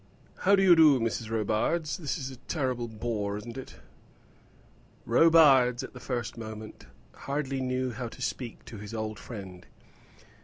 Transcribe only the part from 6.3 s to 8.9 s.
moment, hardly knew how to speak to